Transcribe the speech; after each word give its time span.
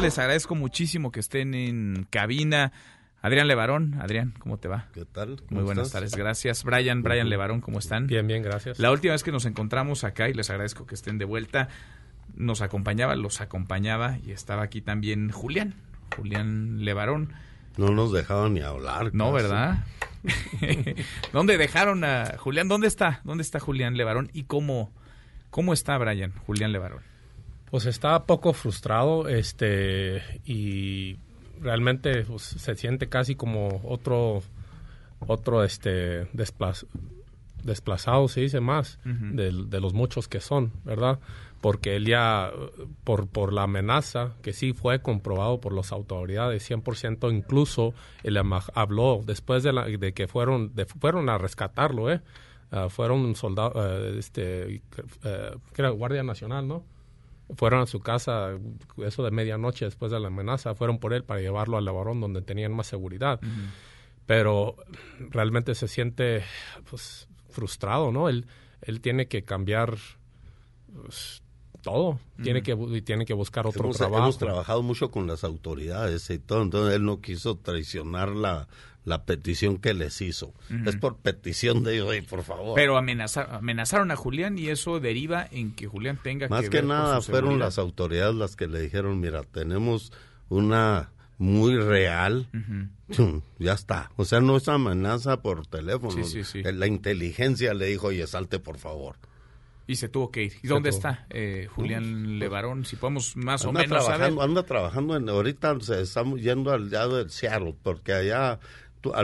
Les 0.00 0.18
agradezco 0.18 0.54
muchísimo 0.54 1.12
que 1.12 1.20
estén 1.20 1.54
en 1.54 2.06
cabina. 2.08 2.72
Adrián 3.20 3.48
Levarón, 3.48 3.98
Adrián, 4.00 4.32
¿cómo 4.38 4.56
te 4.58 4.66
va? 4.66 4.88
¿Qué 4.94 5.04
tal? 5.04 5.42
Muy 5.50 5.62
buenas 5.62 5.92
tardes, 5.92 6.16
gracias. 6.16 6.64
Brian, 6.64 7.02
Brian 7.02 7.28
Levarón, 7.28 7.60
¿cómo 7.60 7.78
están? 7.78 8.06
Bien, 8.06 8.26
bien, 8.26 8.42
gracias. 8.42 8.78
La 8.78 8.90
última 8.90 9.12
vez 9.12 9.22
que 9.22 9.30
nos 9.30 9.44
encontramos 9.44 10.04
acá, 10.04 10.30
y 10.30 10.32
les 10.32 10.48
agradezco 10.48 10.86
que 10.86 10.94
estén 10.94 11.18
de 11.18 11.26
vuelta, 11.26 11.68
nos 12.34 12.62
acompañaba, 12.62 13.14
los 13.14 13.42
acompañaba, 13.42 14.16
y 14.24 14.32
estaba 14.32 14.62
aquí 14.62 14.80
también 14.80 15.30
Julián, 15.30 15.74
Julián 16.16 16.82
Levarón. 16.82 17.34
No 17.76 17.90
nos 17.90 18.12
dejaban 18.12 18.54
ni 18.54 18.62
hablar. 18.62 19.10
No, 19.12 19.32
¿verdad? 19.32 19.84
¿Dónde 21.32 21.58
dejaron 21.58 22.04
a 22.04 22.38
Julián? 22.38 22.68
¿Dónde 22.68 22.86
está? 22.86 23.20
¿Dónde 23.24 23.42
está 23.42 23.60
Julián 23.60 23.98
Levarón? 23.98 24.30
¿Y 24.32 24.44
cómo, 24.44 24.90
cómo 25.50 25.74
está 25.74 25.98
Brian, 25.98 26.32
Julián 26.46 26.72
Levarón? 26.72 27.09
Pues 27.70 27.86
está 27.86 28.24
poco 28.24 28.52
frustrado, 28.52 29.28
este, 29.28 30.22
y 30.44 31.16
realmente 31.60 32.24
pues, 32.24 32.42
se 32.42 32.74
siente 32.74 33.08
casi 33.08 33.36
como 33.36 33.80
otro, 33.84 34.42
otro, 35.20 35.62
este, 35.62 36.26
desplazado, 37.62 38.28
se 38.28 38.40
dice 38.40 38.60
más, 38.60 38.98
de, 39.04 39.80
los 39.80 39.94
muchos 39.94 40.26
que 40.26 40.40
son, 40.40 40.72
¿verdad? 40.84 41.20
Porque 41.60 41.96
él 41.96 42.06
ya, 42.06 42.50
por, 43.04 43.28
por 43.28 43.52
la 43.52 43.64
amenaza, 43.64 44.32
que 44.42 44.52
sí 44.52 44.72
fue 44.72 45.02
comprobado 45.02 45.60
por 45.60 45.72
las 45.74 45.92
autoridades, 45.92 46.68
100%, 46.68 47.32
incluso 47.32 47.94
él 48.24 48.36
habló 48.74 49.20
después 49.24 49.62
de, 49.62 49.72
la, 49.72 49.84
de 49.84 50.12
que 50.12 50.26
fueron, 50.26 50.74
de, 50.74 50.86
fueron 50.86 51.28
a 51.28 51.38
rescatarlo, 51.38 52.10
¿eh? 52.10 52.20
Uh, 52.72 52.88
fueron 52.88 53.34
soldados, 53.34 53.74
uh, 53.74 54.16
este, 54.16 54.80
uh, 55.24 55.58
que 55.74 55.82
era 55.82 55.90
Guardia 55.90 56.22
Nacional, 56.22 56.68
¿no? 56.68 56.84
Fueron 57.56 57.82
a 57.82 57.86
su 57.86 58.00
casa, 58.00 58.50
eso 58.98 59.22
de 59.22 59.30
medianoche 59.30 59.84
después 59.84 60.12
de 60.12 60.20
la 60.20 60.28
amenaza, 60.28 60.74
fueron 60.74 60.98
por 60.98 61.12
él 61.12 61.24
para 61.24 61.40
llevarlo 61.40 61.76
al 61.76 61.84
laborón 61.84 62.20
donde 62.20 62.42
tenían 62.42 62.72
más 62.72 62.86
seguridad. 62.86 63.40
Pero 64.26 64.76
realmente 65.18 65.74
se 65.74 65.88
siente 65.88 66.44
pues, 66.88 67.28
frustrado, 67.48 68.12
¿no? 68.12 68.28
Él, 68.28 68.46
él 68.82 69.00
tiene 69.00 69.26
que 69.26 69.42
cambiar 69.42 69.96
pues, 70.92 71.42
todo, 71.82 72.20
tiene, 72.42 72.62
que, 72.62 72.76
tiene 73.04 73.24
que 73.24 73.34
buscar 73.34 73.66
otro 73.66 73.90
trabajo. 73.90 74.24
Hemos 74.24 74.38
trabajado 74.38 74.82
mucho 74.82 75.10
con 75.10 75.26
las 75.26 75.44
autoridades 75.44 76.28
y 76.30 76.38
todo, 76.38 76.62
entonces 76.62 76.96
él 76.96 77.04
no 77.04 77.20
quiso 77.20 77.56
traicionar 77.56 78.28
la, 78.28 78.68
la 79.04 79.24
petición 79.24 79.78
que 79.78 79.94
les 79.94 80.20
hizo. 80.20 80.52
Es 80.86 80.96
por 80.96 81.16
petición 81.16 81.82
de 81.82 81.94
ellos, 81.94 82.14
por 82.28 82.42
favor. 82.42 82.74
Pero 82.74 82.96
amenazaron 82.96 84.10
a 84.10 84.16
Julián 84.16 84.58
y 84.58 84.68
eso 84.68 85.00
deriva 85.00 85.46
en 85.50 85.72
que 85.72 85.86
Julián 85.86 86.18
tenga 86.22 86.48
Más 86.48 86.68
que, 86.68 86.82
nada 86.82 87.20
fueron 87.20 87.58
las 87.58 87.78
autoridades 87.78 88.34
las 88.34 88.56
que 88.56 88.66
le 88.66 88.80
dijeron, 88.80 89.20
mira, 89.20 89.42
tenemos 89.42 90.12
una 90.48 91.10
muy 91.38 91.78
real, 91.78 92.48
ya 93.58 93.72
está. 93.72 94.10
O 94.16 94.26
sea, 94.26 94.40
no 94.40 94.56
es 94.56 94.68
amenaza 94.68 95.40
por 95.40 95.66
teléfono. 95.66 96.14
La 96.64 96.86
inteligencia 96.86 97.72
le 97.72 97.86
dijo, 97.86 98.08
oye, 98.08 98.26
salte 98.26 98.58
por 98.58 98.76
favor. 98.76 99.16
Y 99.86 99.96
se 99.96 100.08
tuvo 100.08 100.30
que 100.30 100.44
ir. 100.44 100.52
¿Y 100.62 100.68
dónde 100.68 100.90
está 100.90 101.26
eh, 101.30 101.66
Julián 101.74 102.38
Levarón? 102.38 102.84
Si 102.84 102.94
podemos 102.94 103.36
más 103.36 103.64
o 103.64 103.72
menos 103.72 103.88
trabajando, 103.88 104.42
Anda 104.42 104.62
trabajando, 104.62 105.16
en, 105.16 105.28
ahorita 105.28 105.76
estamos 106.00 106.40
yendo 106.40 106.70
al 106.70 106.90
lado 106.90 107.16
del 107.16 107.30
Seattle, 107.30 107.74
porque 107.82 108.12
allá 108.12 108.60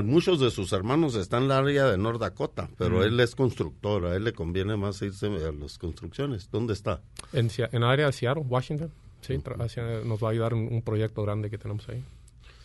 muchos 0.04 0.40
de 0.40 0.50
sus 0.50 0.72
hermanos 0.72 1.14
están 1.14 1.44
en 1.44 1.48
la 1.48 1.58
área 1.58 1.86
de 1.86 1.98
North 1.98 2.20
Dakota, 2.20 2.68
pero 2.78 3.04
él 3.04 3.18
es 3.20 3.34
constructor, 3.34 4.06
a 4.06 4.16
él 4.16 4.24
le 4.24 4.32
conviene 4.32 4.76
más 4.76 5.00
irse 5.02 5.26
a 5.26 5.52
las 5.52 5.78
construcciones. 5.78 6.50
¿Dónde 6.50 6.72
está? 6.72 7.02
En, 7.32 7.50
en 7.72 7.80
la 7.80 7.90
área 7.90 8.06
de 8.06 8.12
Seattle, 8.12 8.44
Washington. 8.46 8.92
Sí, 9.20 9.38
nos 10.04 10.22
va 10.22 10.28
a 10.28 10.30
ayudar 10.30 10.54
un, 10.54 10.68
un, 10.72 10.82
proyecto 10.82 11.22
grande 11.22 11.50
que 11.50 11.58
tenemos 11.58 11.88
ahí. 11.88 12.02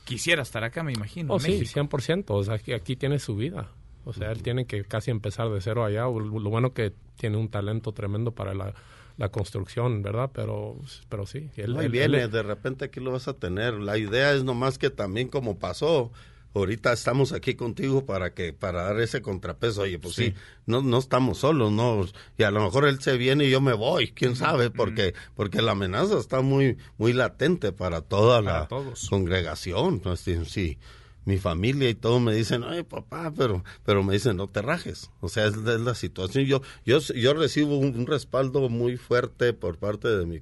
Quisiera 0.03 0.43
estar 0.43 0.63
acá, 0.63 0.83
me 0.83 0.93
imagino. 0.93 1.33
Oh, 1.33 1.39
sí, 1.39 1.61
100%. 1.61 2.25
O 2.27 2.44
sea, 2.44 2.55
aquí, 2.55 2.73
aquí 2.73 2.95
tiene 2.95 3.17
su 3.17 3.35
vida. 3.35 3.71
O 4.03 4.13
sea, 4.13 4.31
él 4.31 4.41
tiene 4.41 4.66
que 4.66 4.83
casi 4.83 5.11
empezar 5.11 5.50
de 5.50 5.61
cero 5.61 5.85
allá. 5.85 6.01
Lo 6.03 6.50
bueno 6.50 6.73
que 6.73 6.94
tiene 7.17 7.38
un 7.38 7.50
talento 7.50 7.94
tremendo 7.94 8.31
para 8.31 8.53
la, 8.53 8.73
la 9.17 9.29
construcción, 9.29 10.01
¿verdad? 10.01 10.31
Pero, 10.33 10.77
pero 11.07 11.25
sí. 11.25 11.50
Él, 11.55 11.75
viene, 11.89 12.27
de 12.27 12.44
repente 12.44 12.85
aquí 12.85 13.00
lo 13.00 13.11
vas 13.11 13.27
a 13.27 13.33
tener. 13.33 13.75
La 13.75 13.97
idea 13.97 14.33
es 14.33 14.44
nomás 14.44 14.77
que 14.77 14.89
también 14.89 15.27
como 15.27 15.59
pasó, 15.59 16.11
ahorita 16.53 16.91
estamos 16.94 17.31
aquí 17.34 17.56
contigo 17.56 18.06
para 18.06 18.34
que 18.34 18.53
para 18.53 18.84
dar 18.84 19.00
ese 19.00 19.22
contrapeso. 19.22 19.81
Oye 19.81 20.00
pues 20.00 20.16
sí, 20.16 20.34
no 20.66 20.81
no 20.81 20.97
estamos 20.97 21.39
solos 21.39 21.72
no 21.72 22.06
y 22.38 22.44
a 22.44 22.51
lo 22.51 22.63
mejor 22.63 22.88
él 22.88 23.01
se 23.01 23.17
viene 23.17 23.45
y 23.45 23.50
yo 23.50 23.62
me 23.62 23.73
voy 23.73 24.12
quién 24.12 24.35
sabe 24.35 24.69
porque 24.69 25.13
porque 25.35 25.62
la 25.62 25.72
amenaza 25.72 26.17
está 26.17 26.41
muy 26.41 26.78
muy 26.97 27.13
latente 27.13 27.72
para 27.72 28.01
toda 28.01 28.41
la 28.41 28.67
congregación 29.09 30.01
sí, 30.17 30.78
mi 31.25 31.38
familia 31.38 31.89
y 31.89 31.95
todo 31.95 32.19
me 32.19 32.34
dicen 32.34 32.63
ay 32.63 32.83
papá 32.83 33.31
pero 33.35 33.63
pero 33.85 34.03
me 34.03 34.13
dicen 34.13 34.38
no 34.38 34.47
te 34.47 34.62
rajes 34.62 35.12
o 35.19 35.29
sea 35.29 35.45
es, 35.45 35.56
la 35.56 35.95
situación. 35.95 36.45
Yo 36.45 36.62
yo 36.85 37.00
yo 37.00 37.33
recibo 37.33 37.78
un, 37.78 38.06
respaldo 38.07 38.69
muy 38.69 38.97
fuerte 38.97 39.53
por 39.53 39.78
parte 39.78 40.07
de 40.07 40.25
mi 40.25 40.41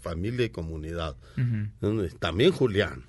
familia 0.00 0.46
y 0.46 0.50
comunidad. 0.50 1.16
También 2.20 2.52
Julián 2.52 3.04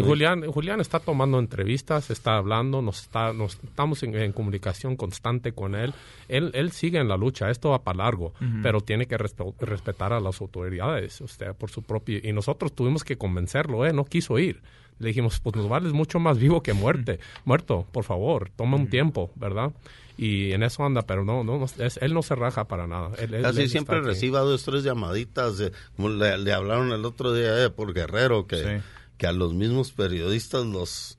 Julián, 0.00 0.50
Julián 0.50 0.80
está 0.80 1.00
tomando 1.00 1.38
entrevistas, 1.38 2.10
está 2.10 2.36
hablando, 2.36 2.82
nos 2.82 3.02
está, 3.02 3.32
nos 3.32 3.58
estamos 3.62 4.02
en, 4.02 4.32
comunicación 4.32 4.96
constante 4.96 5.52
con 5.52 5.74
él. 5.74 5.92
él. 6.28 6.50
Él 6.54 6.72
sigue 6.72 6.98
en 6.98 7.08
la 7.08 7.16
lucha, 7.16 7.50
esto 7.50 7.70
va 7.70 7.82
para 7.82 7.98
largo, 7.98 8.32
pero 8.62 8.80
tiene 8.80 9.06
que 9.06 9.18
respetar 9.18 10.12
a 10.12 10.20
las 10.20 10.40
autoridades, 10.40 11.20
usted 11.20 11.54
por 11.54 11.70
su 11.70 11.82
propio 11.82 12.20
y 12.22 12.32
nosotros 12.32 12.72
tuvimos 12.72 13.04
que 13.04 13.16
convencerlo, 13.16 13.84
eh, 13.86 13.92
no 13.92 14.04
quiso 14.04 14.38
ir. 14.38 14.62
Le 14.98 15.08
dijimos, 15.08 15.40
pues 15.40 15.56
nos 15.56 15.68
vales 15.68 15.92
mucho 15.92 16.20
más 16.20 16.38
vivo 16.38 16.62
que 16.62 16.74
muerte, 16.74 17.18
muerto, 17.44 17.86
por 17.90 18.04
favor, 18.04 18.50
toma 18.54 18.76
un 18.76 18.88
tiempo, 18.88 19.30
¿verdad? 19.34 19.72
y 20.16 20.52
en 20.52 20.62
eso 20.62 20.84
anda, 20.84 21.02
pero 21.02 21.24
no, 21.24 21.42
no, 21.42 21.66
él 22.00 22.14
no 22.14 22.22
se 22.22 22.34
raja 22.34 22.64
para 22.64 22.86
nada. 22.86 23.10
Casi 23.42 23.68
siempre 23.68 24.00
reciba 24.00 24.40
dos, 24.40 24.62
tres 24.62 24.84
llamaditas, 24.84 25.72
como 25.96 26.10
le, 26.10 26.52
hablaron 26.52 26.92
el 26.92 27.04
otro 27.04 27.32
día 27.32 27.64
eh, 27.64 27.70
por 27.70 27.92
Guerrero, 27.92 28.46
que, 28.46 28.82
que 29.22 29.28
a 29.28 29.32
los 29.32 29.54
mismos 29.54 29.92
periodistas 29.92 30.66
los, 30.66 31.16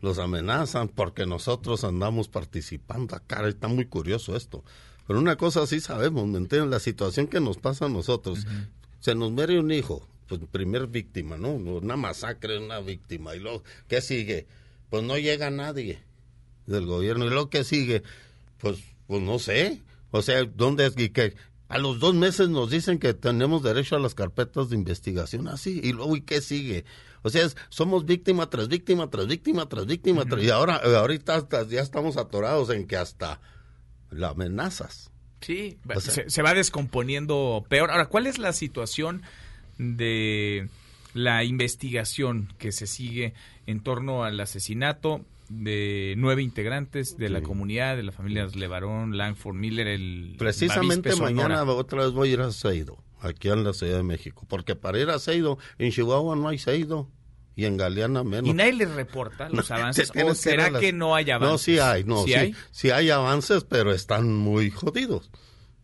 los 0.00 0.18
amenazan 0.18 0.88
porque 0.88 1.26
nosotros 1.26 1.84
andamos 1.84 2.26
participando 2.26 3.14
acá. 3.14 3.46
Está 3.46 3.68
muy 3.68 3.86
curioso 3.86 4.34
esto. 4.34 4.64
Pero 5.06 5.20
una 5.20 5.36
cosa 5.36 5.64
sí 5.68 5.78
sabemos, 5.78 6.26
¿me 6.26 6.38
entienden? 6.38 6.70
La 6.70 6.80
situación 6.80 7.28
que 7.28 7.38
nos 7.38 7.58
pasa 7.58 7.84
a 7.84 7.88
nosotros. 7.88 8.48
Se 8.98 9.14
nos 9.14 9.30
muere 9.30 9.60
un 9.60 9.70
hijo, 9.70 10.08
pues 10.26 10.40
primer 10.50 10.88
víctima, 10.88 11.36
¿no? 11.36 11.50
Una 11.50 11.94
masacre, 11.94 12.58
una 12.58 12.80
víctima. 12.80 13.36
¿Y 13.36 13.38
luego 13.38 13.62
qué 13.86 14.00
sigue? 14.00 14.48
Pues 14.90 15.04
no 15.04 15.16
llega 15.16 15.48
nadie 15.52 16.00
del 16.66 16.84
gobierno. 16.84 17.26
¿Y 17.26 17.28
luego 17.28 17.48
qué 17.48 17.62
sigue? 17.62 18.02
Pues, 18.58 18.80
pues 19.06 19.22
no 19.22 19.38
sé. 19.38 19.82
O 20.10 20.20
sea, 20.20 20.42
¿dónde 20.42 20.86
es? 20.86 20.96
Que 20.96 21.36
a 21.68 21.78
los 21.78 21.98
dos 21.98 22.14
meses 22.14 22.48
nos 22.48 22.70
dicen 22.70 22.98
que 22.98 23.12
tenemos 23.14 23.62
derecho 23.62 23.96
a 23.96 24.00
las 24.00 24.14
carpetas 24.14 24.70
de 24.70 24.76
investigación 24.76 25.48
así. 25.48 25.80
¿Y 25.82 25.92
luego 25.92 26.16
y 26.16 26.20
qué 26.20 26.40
sigue? 26.40 26.84
O 27.22 27.30
sea, 27.30 27.48
somos 27.70 28.04
víctima 28.04 28.48
tras 28.48 28.68
víctima, 28.68 29.10
tras 29.10 29.26
víctima, 29.26 29.68
tras 29.68 29.86
víctima, 29.86 30.24
y 30.40 30.50
ahora 30.50 30.76
ahorita 30.76 31.48
ya 31.68 31.80
estamos 31.80 32.16
atorados 32.16 32.70
en 32.70 32.86
que 32.86 32.96
hasta 32.96 33.40
la 34.10 34.28
amenazas. 34.28 35.10
Sí, 35.40 35.78
se, 36.28 36.42
va 36.42 36.54
descomponiendo 36.54 37.64
peor. 37.68 37.90
Ahora, 37.90 38.06
¿cuál 38.06 38.26
es 38.26 38.38
la 38.38 38.52
situación 38.52 39.22
de 39.78 40.68
la 41.14 41.44
investigación 41.44 42.52
que 42.58 42.72
se 42.72 42.86
sigue 42.86 43.34
en 43.66 43.80
torno 43.80 44.24
al 44.24 44.38
asesinato 44.38 45.24
de 45.48 46.14
nueve 46.16 46.42
integrantes 46.42 47.16
de 47.16 47.28
la 47.28 47.42
comunidad, 47.42 47.96
de 47.96 48.02
la 48.02 48.12
familia 48.12 48.46
Levarón, 48.54 49.16
Langford, 49.16 49.54
Miller, 49.54 49.86
el... 49.86 50.34
Precisamente 50.38 51.14
mañana 51.16 51.62
otra 51.64 52.04
vez 52.04 52.12
voy 52.12 52.30
a 52.30 52.32
ir 52.32 52.40
a 52.40 52.52
Seido, 52.52 53.02
aquí 53.20 53.48
en 53.48 53.64
la 53.64 53.72
Ciudad 53.72 53.96
de 53.96 54.02
México, 54.02 54.44
porque 54.48 54.76
para 54.76 54.98
ir 54.98 55.10
a 55.10 55.18
Seido, 55.18 55.58
en 55.78 55.90
Chihuahua 55.92 56.36
no 56.36 56.48
hay 56.48 56.58
Seido 56.58 57.10
y 57.54 57.64
en 57.64 57.76
Galeana 57.76 58.22
menos. 58.22 58.50
¿Y 58.50 58.52
nadie 58.52 58.74
les 58.74 58.90
reporta 58.90 59.48
los 59.52 59.70
avances? 59.70 60.12
¿O 60.14 60.34
será 60.34 60.78
que, 60.78 60.92
no 60.92 61.14
hay 61.14 61.30
avances? 61.30 61.52
No, 61.52 61.58
sí 61.58 61.78
hay, 61.78 62.04
no, 62.04 62.24
¿Sí, 62.24 62.34
hay? 62.34 62.54
sí 62.70 62.90
hay 62.90 63.10
avances, 63.10 63.64
pero 63.64 63.92
están 63.92 64.34
muy 64.34 64.70
jodidos 64.70 65.30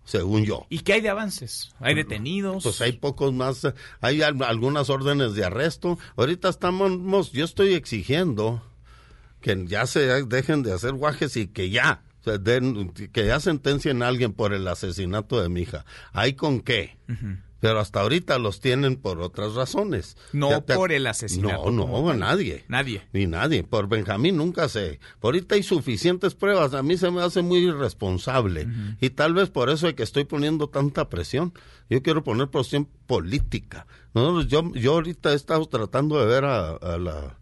según 0.05 0.45
yo. 0.45 0.67
¿Y 0.69 0.81
qué 0.81 0.95
hay 0.95 1.01
de 1.01 1.09
avances? 1.09 1.75
¿Hay 1.79 1.95
detenidos? 1.95 2.65
Pues 2.65 2.81
hay 2.81 2.93
pocos 2.93 3.33
más, 3.33 3.67
hay 4.01 4.23
algunas 4.23 4.91
órdenes 4.91 5.35
de 5.35 5.45
arresto. 5.45 5.99
Ahorita 6.17 6.49
estamos, 6.49 7.33
yo 7.33 7.45
estoy 7.45 7.75
exigiendo 7.75 8.63
que 9.43 9.67
ya 9.67 9.87
se 9.87 10.25
dejen 10.25 10.63
de 10.63 10.73
hacer 10.73 10.93
guajes 10.95 11.37
y 11.37 11.49
que 11.49 11.69
ya, 11.69 12.03
que 13.13 13.27
ya 13.27 13.41
sentencien 13.41 14.03
a 14.03 14.09
alguien 14.09 14.33
por 14.33 14.55
el 14.55 14.67
asesinato 14.67 15.43
de 15.43 15.51
mi 15.51 15.63
hija. 15.63 15.85
¿Hay 16.13 16.33
con 16.33 16.61
qué? 16.61 16.97
pero 17.63 17.79
hasta 17.79 18.01
ahorita 18.01 18.41
los 18.41 18.59
tienen 18.59 18.97
por 18.97 19.21
otras 19.21 19.55
razones. 19.55 20.17
No 20.33 20.67
por 20.67 20.91
el 20.91 21.07
asesinato. 21.07 21.71
No, 21.71 21.87
no, 21.87 22.13
nadie. 22.13 22.65
Nadie. 22.67 23.03
Ni 23.13 23.29
nadie. 23.29 23.63
Por 23.63 23.89
Benjamín 23.89 24.37
nunca 24.37 24.69
sé. 24.69 24.99
Por 25.21 25.37
ahorita 25.37 25.55
hay 25.55 25.63
suficientes 25.63 26.35
pruebas. 26.35 26.75
A 26.75 26.83
mí 26.83 26.97
se 26.97 27.13
me 27.13 27.23
hace 27.23 27.41
muy 27.41 27.59
irresponsable. 27.59 28.67
Y 29.01 29.11
tal 29.11 29.35
vez 29.35 29.49
por 29.49 29.71
eso 29.71 29.87
es 29.87 29.95
que 29.95 30.03
estoy 30.03 30.25
poniendo 30.25 30.71
tanta 30.71 31.09
presión. 31.09 31.55
Yo 31.89 32.03
quiero 32.03 32.25
poner 32.25 32.49
presión 32.49 32.89
política. 33.07 33.87
No, 34.13 34.43
yo, 34.43 34.73
yo 34.75 34.95
ahorita 34.95 35.31
he 35.31 35.37
estado 35.37 35.65
tratando 35.67 36.19
de 36.19 36.27
ver 36.27 36.45
a, 36.45 36.99
la 36.99 37.39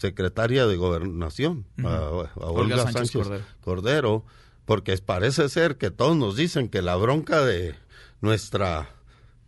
secretaria 0.00 0.66
de 0.66 0.76
Gobernación, 0.76 1.66
a, 1.84 2.10
Olga, 2.36 2.90
Sánchez, 2.90 3.28
Cordero, 3.60 4.24
porque 4.64 4.96
parece 4.98 5.48
ser 5.48 5.76
que 5.76 5.90
todos 5.90 6.16
nos 6.16 6.36
dicen 6.36 6.68
que 6.68 6.82
la 6.82 6.96
bronca 6.96 7.44
de 7.44 7.74
nuestra 8.20 8.90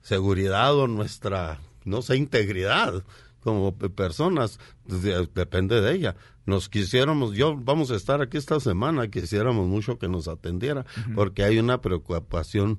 seguridad 0.03 0.75
o 0.75 0.87
nuestra, 0.87 1.61
no 1.85 2.03
sé, 2.03 2.17
integridad 2.17 3.05
como 3.41 3.77
personas, 3.77 4.59
depende 5.35 5.81
de 5.81 5.95
ella. 5.95 6.17
Nos 6.47 6.69
quisiéramos, 6.69 7.33
yo 7.33 7.57
vamos 7.57 7.91
a 7.91 7.97
estar 7.97 8.21
aquí 8.21 8.37
esta 8.37 8.61
semana, 8.61 9.09
quisiéramos 9.09 9.67
mucho 9.69 9.99
que 9.99 10.09
nos 10.09 10.29
atendiera, 10.29 10.85
porque 11.15 11.45
hay 11.45 11.59
una 11.59 11.81
preocupación, 11.81 12.79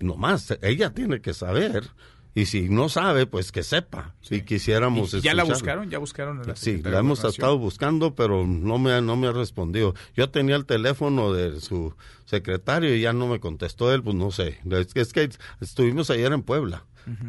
no 0.00 0.16
más, 0.16 0.56
ella 0.62 0.92
tiene 0.92 1.20
que 1.20 1.32
saber. 1.34 1.88
Y 2.34 2.46
si 2.46 2.68
no 2.68 2.88
sabe, 2.88 3.26
pues 3.26 3.50
que 3.52 3.62
sepa. 3.62 4.14
Si 4.20 4.42
quisiéramos. 4.42 5.10
¿Ya 5.22 5.34
la 5.34 5.44
buscaron? 5.44 5.90
¿Ya 5.90 5.98
buscaron? 5.98 6.46
La 6.46 6.56
sí, 6.56 6.80
la 6.82 7.00
hemos 7.00 7.24
estado 7.24 7.58
buscando, 7.58 8.14
pero 8.14 8.46
no 8.46 8.78
me, 8.78 9.00
no 9.02 9.16
me 9.16 9.28
ha 9.28 9.32
respondido. 9.32 9.94
Yo 10.14 10.30
tenía 10.30 10.56
el 10.56 10.66
teléfono 10.66 11.32
de 11.32 11.60
su 11.60 11.94
secretario 12.26 12.94
y 12.94 13.00
ya 13.00 13.12
no 13.12 13.26
me 13.26 13.40
contestó 13.40 13.92
él, 13.92 14.02
pues 14.02 14.14
no 14.14 14.30
sé. 14.30 14.60
Es 14.94 15.12
que, 15.12 15.28
estuvimos 15.60 16.10
ayer 16.10 16.32
en 16.32 16.42
Puebla. 16.42 16.84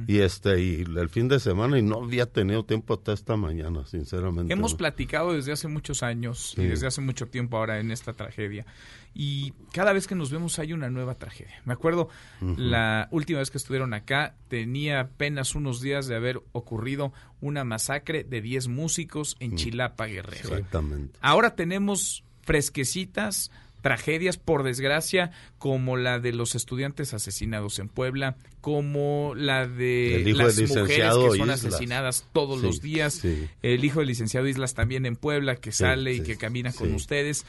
Y 0.08 0.20
este 0.20 0.62
y 0.62 0.82
el 0.82 1.10
fin 1.10 1.28
de 1.28 1.40
semana 1.40 1.78
y 1.78 1.82
no 1.82 2.04
había 2.04 2.26
tenido 2.26 2.64
tiempo 2.66 2.94
hasta 2.94 3.14
esta 3.14 3.36
mañana, 3.36 3.86
sinceramente. 3.86 4.52
Hemos 4.54 4.74
platicado 4.74 5.34
desde 5.34 5.52
hace 5.52 5.68
muchos 5.68 6.04
años 6.04 6.54
y 6.58 6.64
desde 6.64 6.88
hace 6.88 7.02
mucho 7.02 7.28
tiempo 7.28 7.58
ahora 7.58 7.80
en 7.80 7.92
esta 7.92 8.14
tragedia. 8.14 8.66
Y 9.14 9.54
cada 9.74 9.92
vez 9.94 10.08
que 10.08 10.16
nos 10.16 10.32
vemos 10.32 10.60
hay 10.60 10.74
una 10.74 10.90
nueva 10.90 11.16
tragedia. 11.16 11.62
Me 11.66 11.74
acuerdo 11.74 12.10
la 12.42 13.08
última 13.12 13.40
vez 13.40 13.50
que 13.50 13.58
estuvieron 13.58 13.94
acá 13.94 14.36
tenía 14.48 15.02
apenas 15.02 15.56
unos 15.56 15.82
días 15.82 16.08
de 16.08 16.16
haber 16.16 16.42
ocurrido 16.52 17.14
una 17.42 17.64
masacre 17.64 18.24
de 18.24 18.42
10 18.42 18.68
músicos 18.68 19.36
en 19.40 19.56
Chilapa, 19.56 20.06
Guerrero. 20.06 20.50
Exactamente. 20.50 21.18
Ahora 21.22 21.56
tenemos 21.56 22.24
fresquecitas 22.44 23.52
tragedias, 23.82 24.38
por 24.38 24.64
desgracia, 24.64 25.32
como 25.58 25.98
la 25.98 26.20
de 26.20 26.34
los 26.34 26.56
estudiantes 26.56 27.14
asesinados 27.14 27.80
en 27.80 27.90
Puebla, 27.90 28.36
como 28.62 29.34
la 29.36 29.68
de 29.68 30.24
las 30.36 30.60
mujeres 30.60 31.14
que 31.16 31.38
son 31.38 31.50
asesinadas 31.50 32.26
todos 32.34 32.62
los 32.62 32.82
días, 32.82 33.24
el 33.62 33.86
hijo 33.86 34.00
del 34.00 34.10
licenciado 34.10 34.48
Islas 34.48 34.74
también 34.74 35.06
en 35.06 35.16
Puebla, 35.16 35.56
que 35.56 35.72
sale 35.72 36.14
y 36.14 36.22
que 36.22 36.38
camina 36.38 36.74
con 36.74 36.94
ustedes. 36.94 37.46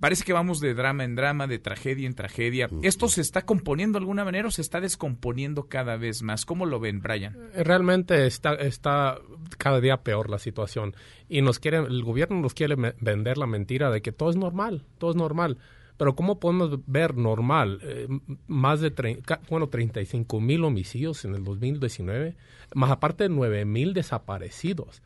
Parece 0.00 0.24
que 0.24 0.32
vamos 0.32 0.60
de 0.60 0.72
drama 0.72 1.04
en 1.04 1.14
drama, 1.14 1.46
de 1.46 1.58
tragedia 1.58 2.06
en 2.06 2.14
tragedia. 2.14 2.68
¿Esto 2.82 3.08
se 3.08 3.20
está 3.20 3.42
componiendo 3.42 3.98
de 3.98 4.02
alguna 4.02 4.24
manera 4.24 4.48
o 4.48 4.50
se 4.50 4.62
está 4.62 4.80
descomponiendo 4.80 5.68
cada 5.68 5.96
vez 5.96 6.22
más? 6.22 6.46
¿Cómo 6.46 6.64
lo 6.64 6.80
ven, 6.80 7.02
Brian? 7.02 7.36
Eh, 7.52 7.62
realmente 7.64 8.26
está, 8.26 8.54
está 8.54 9.18
cada 9.58 9.80
día 9.80 10.02
peor 10.02 10.30
la 10.30 10.38
situación. 10.38 10.96
Y 11.28 11.42
nos 11.42 11.58
quiere, 11.58 11.78
el 11.78 12.02
gobierno 12.02 12.40
nos 12.40 12.54
quiere 12.54 12.76
vender 12.76 13.36
la 13.36 13.46
mentira 13.46 13.90
de 13.90 14.00
que 14.00 14.10
todo 14.10 14.30
es 14.30 14.36
normal, 14.36 14.84
todo 14.96 15.10
es 15.10 15.16
normal. 15.16 15.58
Pero 15.98 16.16
¿cómo 16.16 16.40
podemos 16.40 16.78
ver 16.86 17.14
normal 17.14 17.78
eh, 17.82 18.08
más 18.46 18.80
de 18.80 19.20
bueno, 19.50 19.68
35 19.68 20.40
mil 20.40 20.64
homicidios 20.64 21.26
en 21.26 21.34
el 21.34 21.44
2019, 21.44 22.36
más 22.74 22.90
aparte 22.90 23.24
de 23.24 23.28
9 23.28 23.66
mil 23.66 23.92
desaparecidos? 23.92 25.02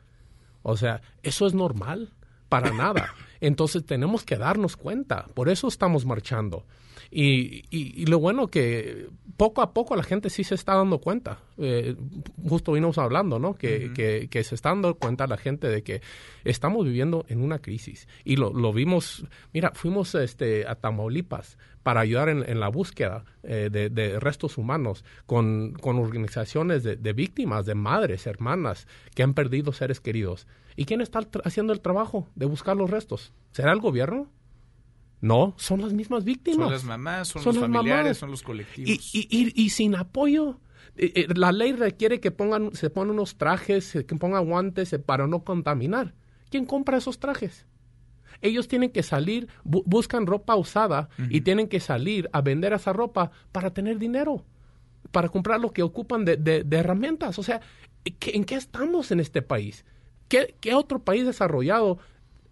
O 0.62 0.76
sea, 0.76 1.02
¿eso 1.25 1.49
es 1.49 1.55
normal? 1.55 2.12
Para 2.49 2.73
nada. 2.73 3.12
Entonces 3.46 3.85
tenemos 3.85 4.25
que 4.25 4.37
darnos 4.37 4.75
cuenta. 4.75 5.26
Por 5.35 5.50
eso 5.50 5.69
estamos 5.69 6.06
marchando. 6.06 6.64
Y, 7.11 7.64
y, 7.70 8.06
lo 8.06 8.19
bueno 8.19 8.49
que 8.49 9.08
poco 9.37 9.61
a 9.61 9.75
poco 9.75 9.94
la 9.96 10.02
gente 10.02 10.31
sí 10.31 10.44
se 10.44 10.55
está 10.55 10.75
dando 10.75 10.99
cuenta. 10.99 11.41
Eh, 11.58 11.94
justo 12.49 12.73
vinimos 12.73 12.96
hablando, 12.96 13.38
¿no? 13.38 13.55
Que, 13.55 13.93
que, 14.31 14.44
se 14.44 14.55
está 14.55 14.70
dando 14.70 14.94
cuenta 14.94 15.26
la 15.26 15.37
gente 15.37 15.69
de 15.69 15.82
que 15.82 16.00
estamos 16.44 16.87
viviendo 16.87 17.26
en 17.29 17.43
una 17.43 17.58
crisis. 17.58 18.08
Y 18.25 18.37
lo, 18.37 18.50
lo 18.55 18.73
vimos, 18.73 19.26
mira, 19.52 19.73
fuimos 19.75 20.14
este, 20.14 20.67
a 20.67 20.76
Tamaulipas 20.76 21.58
para 21.82 22.00
ayudar 22.00 22.31
en, 22.31 22.58
la 22.58 22.69
búsqueda 22.69 23.26
eh, 23.43 23.69
de, 23.70 24.19
restos 24.20 24.56
humanos 24.56 25.05
con, 25.26 25.75
con 25.75 25.99
organizaciones 25.99 26.82
de, 26.82 26.96
de, 26.96 27.12
víctimas, 27.12 27.67
de 27.67 27.75
madres, 27.75 28.26
hermanas 28.26 28.88
que 29.14 29.23
han 29.23 29.35
perdido 29.35 29.73
seres 29.73 30.00
queridos. 30.00 30.46
¿Y 30.76 30.86
quién 30.86 31.00
está 31.00 31.20
haciendo 31.44 31.72
el 31.72 31.80
trabajo 31.80 32.28
de 32.34 32.46
buscar 32.46 32.76
los 32.76 32.90
restos? 32.90 33.32
¿Será 33.52 33.72
el 33.72 33.80
gobierno? 33.80 34.28
No, 35.20 35.54
son 35.56 35.80
las 35.80 35.92
mismas 35.92 36.24
víctimas. 36.24 36.66
Son 36.66 36.72
las 36.72 36.84
mamás, 36.84 37.28
son, 37.28 37.44
los 37.44 37.58
familiares, 37.58 38.18
son 38.18 38.30
los 38.30 38.42
colectivos. 38.42 39.14
Y, 39.14 39.28
y, 39.30 39.52
y, 39.54 39.70
sin 39.70 39.94
apoyo. 39.94 40.60
Eh, 40.96 41.12
eh, 41.14 41.26
la 41.34 41.50
ley 41.50 41.72
requiere 41.72 42.20
que 42.20 42.30
pongan, 42.30 42.74
se 42.74 42.90
pongan 42.90 43.10
unos 43.10 43.36
trajes, 43.36 43.92
que 43.92 44.16
pongan 44.16 44.44
guantes 44.46 44.94
para 45.06 45.26
no 45.26 45.42
contaminar. 45.42 46.14
¿Quién 46.50 46.66
compra 46.66 46.98
esos 46.98 47.18
trajes? 47.18 47.66
Ellos 48.42 48.68
tienen 48.68 48.90
que 48.90 49.02
salir, 49.02 49.48
buscan 49.64 50.26
ropa 50.26 50.56
usada 50.56 51.08
y 51.30 51.40
tienen 51.40 51.68
que 51.68 51.80
salir 51.80 52.28
a 52.32 52.42
vender 52.42 52.74
esa 52.74 52.92
ropa 52.92 53.30
para 53.52 53.72
tener 53.72 53.98
dinero, 53.98 54.44
para 55.10 55.30
comprar 55.30 55.60
lo 55.60 55.72
que 55.72 55.82
ocupan 55.82 56.26
de, 56.26 56.36
de, 56.36 56.76
herramientas. 56.76 57.38
O 57.38 57.42
sea, 57.42 57.62
¿en 58.04 58.44
qué 58.44 58.54
estamos 58.56 59.10
en 59.10 59.20
este 59.20 59.40
país? 59.40 59.86
¿Qué, 60.34 60.54
¿Qué, 60.60 60.75
otro 60.75 60.98
país 60.98 61.25
desarrollado 61.25 61.98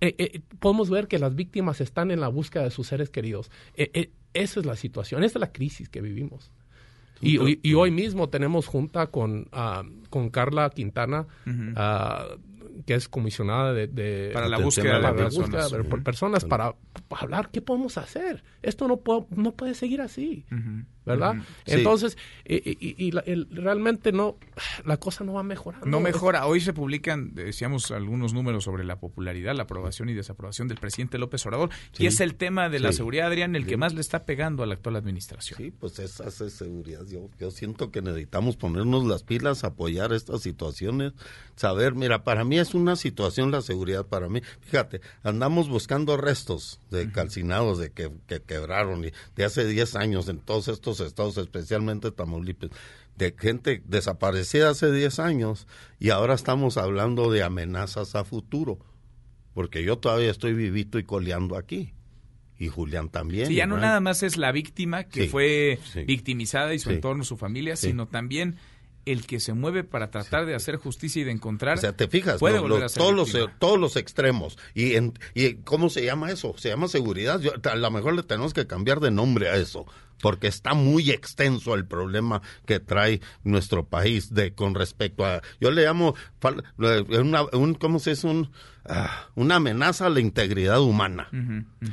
eh, 0.03 0.17
eh, 0.19 0.41
podemos 0.59 0.91
ver 0.91 1.07
que 1.07 1.21
las 1.21 1.37
víctimas 1.37 1.81
están 1.81 2.11
en 2.11 2.21
la 2.21 2.27
búsqueda 2.27 2.65
de 2.65 2.73
sus 2.73 2.89
seres 2.89 3.09
queridos. 3.09 3.53
Eh, 3.77 4.11
esa 4.35 4.59
es 4.59 4.67
la 4.67 4.75
situación, 4.75 5.23
esa 5.23 5.39
es 5.39 5.41
la 5.41 5.53
crisis 5.53 5.89
que 5.89 6.01
vivimos. 6.01 6.51
Y, 7.21 7.39
hoy 7.75 7.91
mismo 7.93 8.29
tenemos 8.29 8.67
junta 8.67 9.07
con, 9.07 9.47
ah, 9.53 9.85
con 10.11 10.31
Carla 10.31 10.71
Quintana, 10.71 11.29
ah, 11.77 12.27
que 12.85 12.95
es 12.95 13.09
comisionada 13.09 13.73
de, 13.75 14.31
para 14.35 14.49
la 14.49 14.59
búsqueda 14.59 14.99
de, 14.99 15.23
personas, 15.23 15.71
personas 16.03 16.45
para, 16.45 16.75
hablar 17.11 17.51
qué 17.53 17.63
podemos 17.63 17.97
hacer. 17.97 18.43
Esto 18.61 18.89
no, 18.89 19.01
no 19.37 19.53
puede 19.53 19.75
seguir 19.75 20.01
así. 20.01 20.45
¿Verdad? 21.05 21.37
Entonces, 21.67 22.17
y, 22.45 23.11
realmente 23.51 24.13
no, 24.13 24.37
la 24.85 24.97
cosa 24.97 25.25
no 25.25 25.35
va 25.35 25.43
mejorando. 25.43 25.87
No 25.87 26.01
mejora. 26.01 26.47
Hoy 26.47 26.61
se 26.61 26.73
publican, 26.73 27.35
decíamos, 27.35 27.91
algunos 27.91 28.35
números 28.35 28.65
sobre 28.65 28.85
la 28.85 28.99
popularidad, 28.99 29.55
la 29.55 29.65
aprobación 29.65 30.09
y 30.09 30.15
desaprobación 30.15 30.69
del 30.69 30.79
presidente 30.79 31.19
López 31.19 31.45
Obrador, 31.47 31.71
y 31.99 32.07
es 32.07 32.21
el 32.21 32.35
tema 32.35 32.69
de 32.69 32.81
la 32.81 32.93
seguridad, 32.93 33.27
Adrián, 33.27 33.57
el 33.57 33.67
que 33.67 33.77
más 33.77 33.95
le 33.95 34.01
está 34.01 34.25
pegando 34.25 34.63
a 34.63 34.67
la 34.67 34.75
actual 34.75 34.97
administración. 34.97 35.57
Sí, 35.57 35.71
pues 35.71 35.99
esa 35.99 36.29
es 36.29 36.53
seguridad. 36.53 37.05
Yo, 37.07 37.29
yo 37.39 37.51
siento 37.51 37.91
que 37.91 38.03
necesitamos 38.03 38.57
ponernos 38.57 39.05
las 39.05 39.23
pilas, 39.23 39.65
apoyar 39.65 40.13
estas 40.13 40.43
situaciones, 40.43 41.13
saber, 41.57 41.95
mira, 41.95 42.25
para 42.25 42.45
mí 42.45 42.59
es 42.59 42.75
una 42.75 42.97
situación 42.97 43.51
la 43.51 43.63
seguridad, 43.63 44.07
para 44.07 44.29
mí, 44.29 44.41
fíjate, 44.61 45.01
andamos 45.23 45.69
buscando 45.69 46.17
restos 46.17 46.81
de 46.91 47.11
calcinados 47.11 47.79
de 47.79 47.91
que, 47.91 48.11
que 48.27 48.41
quebraron 48.41 49.05
y 49.05 49.13
de 49.37 49.45
hace 49.45 49.67
10 49.67 49.97
años 49.97 50.29
en 50.29 50.39
todos 50.39 50.69
estos 51.01 51.07
estados, 51.09 51.39
especialmente 51.39 52.11
Tamaulipas, 52.11 52.71
de 53.17 53.35
gente 53.39 53.83
desaparecida 53.87 54.71
hace 54.71 54.91
10 54.91 55.19
años 55.19 55.67
y 55.99 56.11
ahora 56.11 56.35
estamos 56.35 56.77
hablando 56.77 57.31
de 57.31 57.43
amenazas 57.43 58.15
a 58.15 58.25
futuro, 58.25 58.79
porque 59.55 59.83
yo 59.85 59.99
todavía 59.99 60.31
estoy 60.31 60.55
vivito 60.55 60.99
y 60.99 61.05
coleando 61.05 61.57
aquí. 61.57 61.93
Y 62.59 62.69
Julián 62.69 63.09
también. 63.09 63.49
Sí, 63.49 63.57
ya 63.57 63.67
no 63.67 63.77
nada 63.77 63.99
más 63.99 64.23
es 64.23 64.37
la 64.37 64.53
víctima 64.53 65.05
que 65.05 65.27
fue 65.27 65.81
victimizada 66.07 66.73
y 66.73 66.79
su 66.79 66.91
entorno, 66.91 67.25
su 67.25 67.37
familia, 67.37 67.75
sino 67.75 68.07
también 68.07 68.57
el 69.05 69.27
que 69.27 69.41
se 69.41 69.53
mueve 69.53 69.85
para 69.85 70.11
tratar 70.11 70.47
de 70.47 70.55
hacer 70.55 70.77
justicia 70.77 71.23
y 71.23 71.25
de 71.25 71.33
encontrar. 71.33 71.79
O 71.79 71.81
sea, 71.81 71.97
te 71.97 72.09
fijas, 72.09 72.39
todos, 72.39 72.69
los, 73.15 73.51
todos 73.59 73.79
los 73.79 73.97
extremos. 73.97 74.59
¿Y, 74.75 74.95
en, 74.95 75.15
¿Y 75.35 75.55
cómo 75.55 75.91
se 75.91 76.05
llama 76.05 76.31
eso? 76.31 76.55
Se 76.57 76.69
llama 76.69 76.89
seguridad. 76.89 77.41
a 77.65 77.77
lo 77.77 77.91
mejor 77.91 78.15
le 78.15 78.23
tenemos 78.23 78.55
que 78.55 78.67
cambiar 78.67 79.01
de 79.01 79.11
nombre 79.11 79.49
a 79.49 79.57
eso, 79.57 79.87
porque 80.21 80.47
está 80.47 80.75
muy 80.75 81.11
extenso 81.11 81.75
el 81.75 81.85
problema 81.85 82.43
que 82.65 82.81
trae 82.81 83.21
nuestro 83.43 83.87
país 83.87 84.33
de 84.33 84.55
con 84.55 84.75
respecto 84.75 85.25
a. 85.25 85.43
Yo 85.61 85.71
le 85.71 85.85
llamo. 85.85 86.15
Una, 86.79 87.43
un, 87.53 87.75
¿Cómo 87.75 87.99
se 87.99 88.13
es? 88.13 88.25
Un, 88.25 88.51
ah, 88.85 89.29
una 89.35 89.57
amenaza 89.57 90.07
a 90.07 90.11
la 90.11 90.21
integridad 90.21 90.81
humana. 90.81 91.29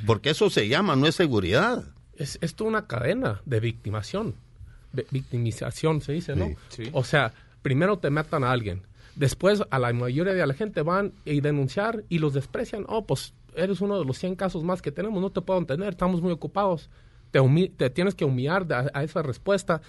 Porque 0.06 0.30
eso 0.30 0.50
se 0.50 0.68
llama, 0.68 0.96
no 0.96 1.08
es 1.08 1.16
seguridad. 1.16 1.86
Es 2.16 2.38
esto 2.42 2.66
una 2.66 2.86
cadena 2.86 3.42
de 3.46 3.62
victimación 3.62 4.36
victimización, 5.12 6.02
se 6.02 6.14
dice, 6.14 6.36
¿no? 6.36 6.50
O 6.94 7.04
sea, 7.04 7.34
primero 7.62 8.00
te 8.00 8.10
matan 8.10 8.44
a 8.44 8.52
alguien, 8.52 8.84
después 9.16 9.64
a 9.70 9.80
la 9.80 9.92
mayoría 9.94 10.34
de 10.34 10.48
la 10.48 10.54
gente 10.54 10.82
van 10.82 11.14
y 11.26 11.42
denunciar 11.42 12.04
y 12.10 12.20
los 12.20 12.34
desprecian. 12.34 12.86
Oh, 12.88 13.06
pues 13.06 13.34
eres 13.56 13.82
uno 13.82 14.00
de 14.00 14.06
los 14.06 14.18
100 14.18 14.36
casos 14.36 14.64
más 14.64 14.82
que 14.82 14.92
tenemos, 14.92 15.22
no 15.22 15.30
te 15.30 15.42
puedo 15.42 15.60
entender, 15.60 15.90
estamos 15.90 16.22
muy 16.22 16.32
ocupados. 16.32 16.90
Te, 17.32 17.40
te 17.78 17.90
tienes 17.90 18.16
que 18.16 18.26
humillar 18.26 18.66
a, 18.72 19.04
esa 19.04 19.22
respuesta 19.22 19.82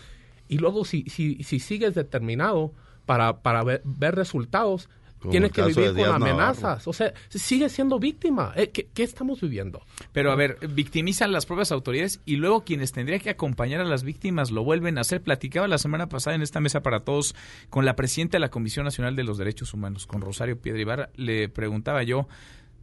y 0.49 0.59
luego 0.59 0.85
si, 0.85 1.05
si, 1.05 1.43
si 1.43 1.59
sigues 1.59 1.95
determinado 1.95 2.73
para, 3.07 3.41
para 3.41 3.63
ver, 3.65 4.15
resultados, 4.15 4.89
tienes 5.29 5.53
que 5.53 5.63
vivir 5.63 5.95
con 5.95 6.23
amenazas. 6.23 6.87
O 6.89 6.93
sea, 6.93 7.13
sigue 7.29 7.69
siendo 7.69 7.99
víctima. 7.99 8.53
Eh, 8.57 8.71
¿Qué, 8.71 8.89
¿Qué, 8.93 9.03
estamos 9.03 9.41
viviendo? 9.41 9.85
Pero 10.13 10.33
a 10.33 10.37
ver, 10.37 10.59
victimizan 10.69 11.33
las 11.33 11.47
propias 11.47 11.73
autoridades 11.73 12.21
y 12.25 12.37
luego 12.37 12.65
quienes 12.65 12.93
tendrían 12.93 13.21
que 13.21 13.31
acompañar 13.31 13.81
a 13.81 13.85
las 13.85 14.03
víctimas 14.03 14.51
lo 14.51 14.65
vuelven 14.65 14.99
a 14.99 15.03
hacer. 15.03 15.23
Platicaba 15.23 15.69
la 15.69 15.79
semana 15.79 16.09
pasada 16.09 16.37
en 16.37 16.43
esta 16.43 16.61
mesa 16.61 16.83
para 16.83 17.01
todos 17.01 17.35
con 17.69 17.85
la 17.85 17.97
presidenta 17.97 18.37
de 18.37 18.41
la 18.41 18.51
Comisión 18.51 18.85
Nacional 18.85 19.17
de 19.17 19.25
los 19.25 19.39
Derechos 19.39 19.75
Humanos, 19.75 20.07
con 20.07 20.21
Rosario 20.21 20.61
Piedra 20.61 20.81
Ibarra. 20.81 21.11
Le 21.15 21.49
preguntaba 21.49 22.03
yo 22.03 22.27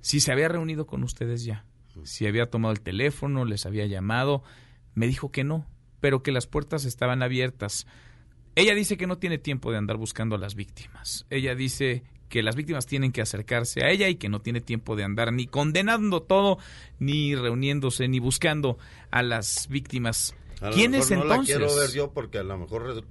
si 0.01 0.19
se 0.19 0.31
había 0.31 0.47
reunido 0.47 0.85
con 0.85 1.03
ustedes 1.03 1.43
ya, 1.43 1.65
si 2.03 2.27
había 2.27 2.49
tomado 2.49 2.73
el 2.73 2.81
teléfono, 2.81 3.45
les 3.45 3.65
había 3.65 3.85
llamado. 3.85 4.43
Me 4.93 5.07
dijo 5.07 5.31
que 5.31 5.43
no, 5.43 5.65
pero 5.99 6.23
que 6.23 6.31
las 6.31 6.47
puertas 6.47 6.85
estaban 6.85 7.23
abiertas. 7.23 7.87
Ella 8.55 8.73
dice 8.73 8.97
que 8.97 9.07
no 9.07 9.17
tiene 9.17 9.37
tiempo 9.37 9.71
de 9.71 9.77
andar 9.77 9.97
buscando 9.97 10.35
a 10.35 10.39
las 10.39 10.55
víctimas. 10.55 11.25
Ella 11.29 11.55
dice 11.55 12.03
que 12.29 12.43
las 12.43 12.55
víctimas 12.55 12.85
tienen 12.85 13.11
que 13.11 13.21
acercarse 13.21 13.83
a 13.83 13.89
ella 13.89 14.09
y 14.09 14.15
que 14.15 14.29
no 14.29 14.41
tiene 14.41 14.61
tiempo 14.61 14.95
de 14.95 15.03
andar 15.03 15.31
ni 15.33 15.47
condenando 15.47 16.21
todo, 16.21 16.57
ni 16.99 17.35
reuniéndose, 17.35 18.07
ni 18.07 18.19
buscando 18.19 18.77
a 19.11 19.23
las 19.23 19.67
víctimas. 19.69 20.35
¿Quién 20.73 20.95
es 20.95 21.11
entonces? 21.11 21.55
No 21.55 21.61
la 21.61 21.67
quiero 21.67 21.75
ver 21.75 21.91
yo 21.91 22.11
porque 22.11 22.39
a 22.39 22.43
lo 22.43 22.57
mejor 22.57 23.03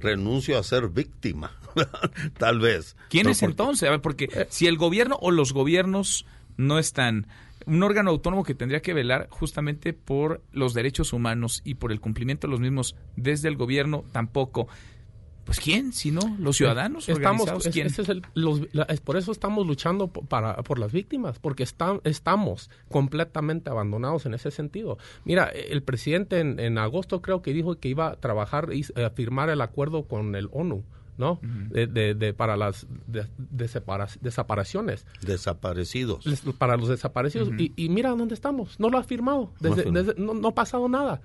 renuncio 0.00 0.58
a 0.58 0.62
ser 0.62 0.88
víctima, 0.88 1.58
tal 2.38 2.58
vez. 2.60 2.96
¿Quién 3.10 3.28
es 3.28 3.42
entonces? 3.42 3.88
A 3.88 3.92
ver, 3.92 4.00
porque 4.00 4.28
eh. 4.32 4.46
si 4.48 4.66
el 4.66 4.78
gobierno 4.78 5.18
o 5.20 5.30
los 5.30 5.52
gobiernos 5.52 6.26
no 6.56 6.78
están 6.78 7.26
un 7.66 7.82
órgano 7.82 8.10
autónomo 8.10 8.44
que 8.44 8.54
tendría 8.54 8.80
que 8.80 8.94
velar 8.94 9.28
justamente 9.30 9.92
por 9.92 10.42
los 10.52 10.74
derechos 10.74 11.12
humanos 11.12 11.60
y 11.64 11.74
por 11.74 11.92
el 11.92 12.00
cumplimiento 12.00 12.46
de 12.46 12.52
los 12.52 12.60
mismos 12.60 12.96
desde 13.16 13.48
el 13.48 13.56
gobierno 13.56 14.04
tampoco. 14.12 14.68
Pues 15.44 15.58
quién, 15.58 15.92
si 15.92 16.10
no, 16.10 16.20
los 16.38 16.56
ciudadanos 16.56 17.08
estamos, 17.08 17.50
¿quién? 17.72 17.86
Es, 17.86 17.98
es, 17.98 19.00
por 19.00 19.16
eso 19.16 19.32
estamos 19.32 19.66
luchando 19.66 20.08
para, 20.08 20.56
por 20.62 20.78
las 20.78 20.92
víctimas, 20.92 21.38
porque 21.38 21.62
están, 21.62 22.00
estamos 22.04 22.70
completamente 22.88 23.70
abandonados 23.70 24.26
en 24.26 24.34
ese 24.34 24.50
sentido. 24.50 24.98
Mira, 25.24 25.46
el 25.46 25.82
presidente 25.82 26.40
en, 26.40 26.60
en 26.60 26.78
agosto 26.78 27.20
creo 27.22 27.42
que 27.42 27.52
dijo 27.52 27.78
que 27.78 27.88
iba 27.88 28.08
a 28.08 28.16
trabajar 28.16 28.70
y 28.72 28.84
a 29.00 29.10
firmar 29.10 29.50
el 29.50 29.60
acuerdo 29.60 30.04
con 30.04 30.34
el 30.36 30.48
ONU 30.52 30.84
¿no? 31.20 31.38
de, 31.42 32.14
de, 32.14 32.34
para 32.34 32.56
las 32.56 32.86
de, 33.06 33.26
desapariciones. 34.20 35.06
Desaparecidos. 35.20 36.24
Para 36.58 36.76
los 36.76 36.88
desaparecidos. 36.88 37.50
y, 37.58 37.72
y, 37.76 37.88
mira 37.90 38.10
dónde 38.10 38.34
estamos. 38.34 38.80
No 38.80 38.88
lo 38.88 38.98
ha 38.98 39.04
firmado. 39.04 39.52
Desde, 39.60 39.90
no, 40.16 40.34
no, 40.34 40.48
ha 40.48 40.54
pasado 40.54 40.88
nada. 40.88 41.20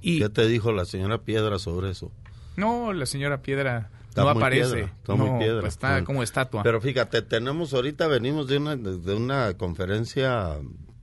Y, 0.00 0.18
¿Qué 0.18 0.28
te 0.30 0.46
dijo 0.46 0.72
la 0.72 0.86
señora 0.86 1.18
Piedra 1.18 1.58
sobre 1.58 1.90
eso? 1.90 2.10
No, 2.56 2.92
la 2.92 3.06
señora 3.06 3.42
Piedra 3.42 3.90
no 4.16 4.28
aparece. 4.28 4.82
está 4.82 5.14
muy 5.14 5.38
piedra. 5.38 5.60
Pues 5.60 5.74
está 5.74 6.04
como 6.04 6.22
estatua. 6.22 6.62
Pero 6.62 6.80
fíjate, 6.80 7.22
tenemos 7.22 7.74
ahorita, 7.74 8.06
venimos 8.06 8.46
de 8.46 8.58
una, 8.58 8.76
de 8.76 9.14
una 9.14 9.54
conferencia 9.54 10.58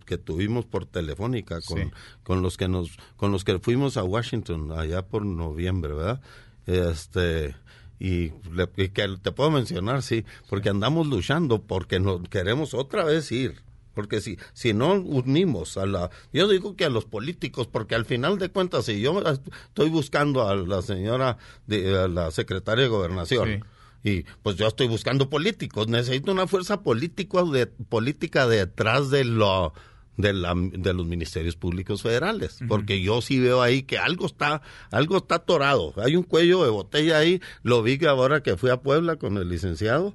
que 0.06 0.18
tuvimos 0.18 0.66
por 0.66 0.86
telefónica 0.86 1.62
con, 1.62 1.94
con 2.24 2.42
los 2.42 2.58
que 2.58 2.68
nos 2.68 2.98
con 3.16 3.32
los 3.32 3.46
que 3.46 3.60
fuimos 3.60 3.96
a 3.96 4.04
Washington 4.04 4.72
allá 4.74 5.04
por 5.04 5.26
noviembre, 5.26 5.94
¿verdad? 5.94 6.22
Este 6.66 7.56
y, 7.98 8.30
que 8.30 9.18
te 9.22 9.32
puedo 9.32 9.52
mencionar, 9.52 10.02
sí, 10.02 10.26
porque 10.50 10.70
andamos 10.70 11.06
luchando 11.08 11.62
porque 11.62 12.00
nos 12.00 12.28
queremos 12.30 12.74
otra 12.74 13.04
vez 13.04 13.32
ir. 13.32 13.62
Porque 13.94 14.22
si, 14.22 14.38
si 14.54 14.74
no 14.74 14.94
unimos 14.94 15.78
a 15.78 15.86
la... 15.86 16.10
Yo 16.34 16.48
digo 16.48 16.76
que 16.76 16.86
a 16.86 16.90
los 16.90 17.06
políticos, 17.06 17.68
porque 17.68 17.96
al 17.96 18.06
final 18.06 18.38
de 18.38 18.50
cuentas, 18.50 18.86
si 18.86 19.02
yo 19.02 19.22
estoy 19.22 19.90
buscando 19.90 20.48
a 20.48 20.56
la 20.56 20.82
señora, 20.82 21.38
de, 21.68 22.08
la 22.10 22.32
secretaria 22.32 22.84
de 22.84 22.90
gobernación, 22.90 23.66
y 24.04 24.24
pues 24.42 24.56
yo 24.56 24.68
estoy 24.68 24.88
buscando 24.88 25.30
políticos, 25.30 25.88
necesito 25.88 26.32
una 26.32 26.48
fuerza 26.48 26.82
político 26.82 27.50
de, 27.52 27.68
política 27.68 28.48
detrás 28.48 29.10
de 29.10 29.26
lo 29.26 29.74
de, 30.18 30.34
la, 30.34 30.54
de 30.56 30.94
los 30.94 31.06
ministerios 31.06 31.56
públicos 31.56 32.02
federales, 32.02 32.60
porque 32.68 33.02
yo 33.02 33.22
sí 33.22 33.40
veo 33.40 33.62
ahí 33.62 33.84
que 33.84 33.98
algo 33.98 34.26
está, 34.26 34.62
algo 34.92 35.18
está 35.18 35.36
atorado, 35.36 35.94
hay 35.98 36.16
un 36.16 36.24
cuello 36.24 36.64
de 36.64 36.70
botella 36.70 37.18
ahí, 37.18 37.42
lo 37.64 37.82
vi 37.82 37.98
que 37.98 38.08
ahora 38.08 38.42
que 38.44 38.58
fui 38.58 38.70
a 38.70 38.82
Puebla 38.82 39.16
con 39.18 39.38
el 39.38 39.50
licenciado 39.50 40.14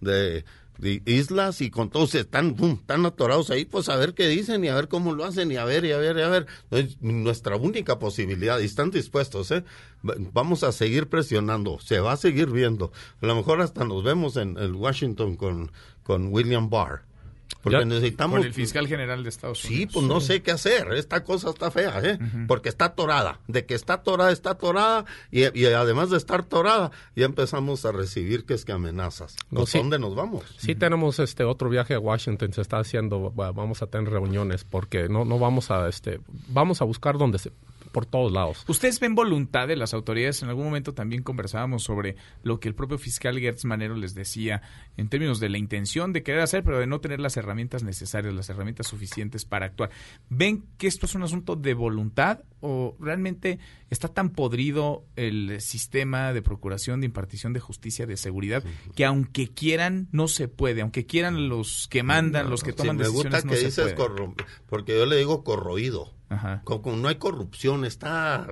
de, 0.00 0.44
islas 1.04 1.60
y 1.60 1.70
con 1.70 1.90
todos 1.90 2.14
están, 2.14 2.56
están 2.60 3.06
atorados 3.06 3.50
ahí, 3.50 3.64
pues 3.64 3.88
a 3.88 3.96
ver 3.96 4.14
qué 4.14 4.26
dicen 4.28 4.64
y 4.64 4.68
a 4.68 4.74
ver 4.74 4.88
cómo 4.88 5.14
lo 5.14 5.24
hacen 5.24 5.50
y 5.52 5.56
a 5.56 5.64
ver 5.64 5.84
y 5.84 5.92
a 5.92 5.98
ver 5.98 6.16
y 6.16 6.22
a 6.22 6.28
ver. 6.28 6.46
Es 6.70 7.00
nuestra 7.00 7.56
única 7.56 7.98
posibilidad 7.98 8.58
y 8.58 8.64
están 8.64 8.90
dispuestos, 8.90 9.50
¿eh? 9.50 9.64
Vamos 10.02 10.64
a 10.64 10.72
seguir 10.72 11.08
presionando, 11.08 11.78
se 11.80 12.00
va 12.00 12.12
a 12.12 12.16
seguir 12.16 12.50
viendo. 12.50 12.92
A 13.20 13.26
lo 13.26 13.34
mejor 13.34 13.60
hasta 13.60 13.84
nos 13.84 14.02
vemos 14.02 14.36
en 14.36 14.56
el 14.56 14.74
Washington 14.74 15.36
con, 15.36 15.72
con 16.02 16.32
William 16.32 16.70
Barr 16.70 17.09
porque 17.62 17.84
necesitamos. 17.84 18.38
Con 18.38 18.46
el 18.46 18.54
fiscal 18.54 18.86
general 18.86 19.22
de 19.22 19.28
Estados 19.28 19.64
Unidos. 19.64 19.80
Sí, 19.80 19.86
pues 19.92 20.06
no 20.06 20.20
sé 20.20 20.42
qué 20.42 20.52
hacer. 20.52 20.92
Esta 20.92 21.22
cosa 21.24 21.50
está 21.50 21.70
fea, 21.70 22.00
¿eh? 22.02 22.18
Porque 22.46 22.68
está 22.68 22.86
atorada. 22.86 23.40
De 23.48 23.66
que 23.66 23.74
está 23.74 23.94
atorada, 23.94 24.30
está 24.30 24.50
atorada. 24.50 25.04
Y, 25.30 25.44
además 25.66 26.10
de 26.10 26.16
estar 26.16 26.40
atorada, 26.40 26.90
ya 27.14 27.26
empezamos 27.26 27.84
a 27.84 27.92
recibir 27.92 28.44
que 28.44 28.54
es 28.54 28.64
que 28.64 28.72
amenazas. 28.72 29.36
Pues, 29.50 29.72
¿Dónde 29.72 29.98
nos 29.98 30.14
vamos? 30.14 30.44
Sí, 30.58 30.74
tenemos 30.74 31.18
este 31.18 31.44
otro 31.44 31.68
viaje 31.68 31.94
a 31.94 31.98
Washington. 31.98 32.52
Se 32.52 32.62
está 32.62 32.78
haciendo. 32.78 33.30
Vamos 33.30 33.82
a 33.82 33.86
tener 33.86 34.10
reuniones 34.10 34.64
porque 34.64 35.08
no, 35.08 35.24
no 35.24 35.38
vamos 35.38 35.70
a. 35.70 35.88
este 35.88 36.20
Vamos 36.48 36.80
a 36.80 36.84
buscar 36.84 37.18
donde 37.18 37.38
se 37.38 37.52
por 37.90 38.06
todos 38.06 38.32
lados. 38.32 38.64
¿Ustedes 38.68 39.00
ven 39.00 39.14
voluntad 39.14 39.68
de 39.68 39.76
las 39.76 39.94
autoridades? 39.94 40.42
En 40.42 40.48
algún 40.48 40.64
momento 40.64 40.94
también 40.94 41.22
conversábamos 41.22 41.82
sobre 41.82 42.16
lo 42.42 42.60
que 42.60 42.68
el 42.68 42.74
propio 42.74 42.98
fiscal 42.98 43.38
Gertz 43.38 43.64
Manero 43.64 43.96
les 43.96 44.14
decía 44.14 44.62
en 44.96 45.08
términos 45.08 45.40
de 45.40 45.48
la 45.48 45.58
intención 45.58 46.12
de 46.12 46.22
querer 46.22 46.40
hacer, 46.40 46.64
pero 46.64 46.78
de 46.78 46.86
no 46.86 47.00
tener 47.00 47.20
las 47.20 47.36
herramientas 47.36 47.82
necesarias, 47.82 48.34
las 48.34 48.48
herramientas 48.50 48.86
suficientes 48.86 49.44
para 49.44 49.66
actuar. 49.66 49.90
¿Ven 50.28 50.64
que 50.78 50.86
esto 50.86 51.06
es 51.06 51.14
un 51.14 51.22
asunto 51.22 51.56
de 51.56 51.74
voluntad 51.74 52.40
o 52.60 52.96
realmente 53.00 53.58
está 53.88 54.08
tan 54.08 54.30
podrido 54.30 55.04
el 55.16 55.60
sistema 55.60 56.32
de 56.32 56.42
procuración, 56.42 57.00
de 57.00 57.06
impartición 57.06 57.52
de 57.52 57.60
justicia, 57.60 58.06
de 58.06 58.16
seguridad, 58.16 58.62
que 58.94 59.04
aunque 59.04 59.48
quieran, 59.48 60.08
no 60.12 60.28
se 60.28 60.48
puede, 60.48 60.82
aunque 60.82 61.06
quieran 61.06 61.48
los 61.48 61.88
que 61.88 62.02
mandan, 62.02 62.50
los 62.50 62.62
que 62.62 62.72
toman 62.72 62.98
decisiones, 62.98 63.24
me 63.24 63.40
gusta 63.40 63.48
que 63.48 63.64
dices 63.64 63.94
porque 64.68 64.96
yo 64.96 65.06
le 65.06 65.16
digo 65.16 65.42
corroído. 65.44 66.19
Como, 66.64 66.96
no 66.96 67.08
hay 67.08 67.16
corrupción, 67.16 67.84
está... 67.84 68.46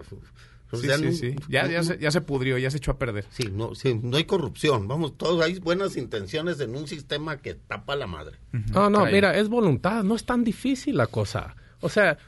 sí, 0.73 0.89
sí, 0.89 1.13
sí. 1.13 1.37
Ya, 1.49 1.67
ya, 1.67 1.83
se, 1.83 1.99
ya 1.99 2.11
se 2.11 2.21
pudrió, 2.21 2.59
ya 2.59 2.71
se 2.71 2.79
echó 2.79 2.91
a 2.91 2.99
perder. 2.99 3.27
Sí, 3.31 3.51
no, 3.53 3.75
sí, 3.75 3.99
no 4.03 4.17
hay 4.17 4.25
corrupción. 4.25 4.89
Vamos, 4.89 5.17
todos 5.17 5.45
hay 5.45 5.59
buenas 5.61 5.97
intenciones 5.97 6.61
en 6.61 6.75
un 6.75 6.87
sistema 6.87 7.39
que 7.39 7.55
tapa 7.55 7.97
la 7.97 8.07
madre. 8.07 8.39
No, 8.73 8.91
no, 8.91 9.07
mira, 9.07 9.37
es 9.37 9.49
voluntad, 9.49 10.03
no 10.03 10.17
es 10.17 10.25
tan 10.25 10.45
difícil 10.45 10.97
la 10.97 11.07
cosa. 11.07 11.55
O 11.81 11.89
sea, 11.89 12.19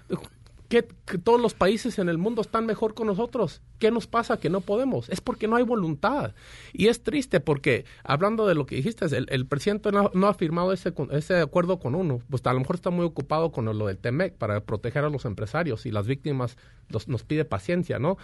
que, 0.71 0.85
todos 1.25 1.41
los 1.41 1.53
países 1.53 1.99
en 1.99 2.09
el 2.09 2.17
mundo 2.17 2.41
están 2.41 2.65
mejor 2.65 2.95
con 2.95 3.09
nosotros. 3.09 3.61
¿Qué 3.81 3.91
nos 3.91 4.07
pasa 4.07 4.39
que 4.39 4.49
no 4.51 4.61
podemos? 4.61 5.09
Es 5.09 5.21
porque 5.21 5.49
no 5.49 5.57
hay 5.57 5.65
voluntad. 5.65 6.33
Y 6.73 6.87
es 6.87 7.03
triste 7.03 7.41
porque, 7.41 7.85
hablando 8.05 8.47
de 8.47 8.55
lo 8.55 8.67
que 8.67 8.77
dijiste, 8.77 9.05
el, 9.15 9.47
presidente 9.47 9.91
no, 9.91 10.27
ha 10.29 10.35
firmado 10.35 10.73
ese, 10.73 10.95
ese 11.11 11.41
acuerdo 11.41 11.81
con 11.81 11.97
uno. 11.97 12.21
Pues 12.31 12.47
a 12.47 12.53
lo 12.53 12.61
mejor 12.61 12.77
está 12.77 12.91
muy 12.91 13.05
ocupado 13.05 13.51
con 13.51 13.65
lo 13.65 13.87
del 13.89 13.99
TEMEC 13.99 14.35
para 14.35 14.61
proteger 14.61 15.05
a 15.05 15.11
los 15.11 15.25
empresarios 15.25 15.87
y 15.87 15.91
las 15.91 16.07
víctimas 16.07 16.57
nos 17.09 17.25
pide 17.25 17.45
paciencia, 17.45 17.99
¿no? 17.99 18.17